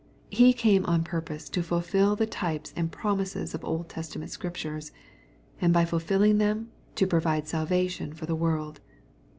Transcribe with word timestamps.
He 0.31 0.51
came 0.51 0.83
on 0.87 1.03
purpose 1.03 1.47
to 1.49 1.61
fulfil 1.61 2.15
the 2.15 2.25
types 2.25 2.73
and 2.75 2.91
promises 2.91 3.53
of 3.53 3.63
Old 3.63 3.87
Testament 3.87 4.31
Scriptures, 4.31 4.91
and 5.61 5.71
by 5.71 5.85
fulfilling 5.85 6.39
them 6.39 6.71
to 6.95 7.05
provide 7.05 7.47
salvation 7.47 8.11
for 8.11 8.25
the 8.25 8.33
world. 8.33 8.81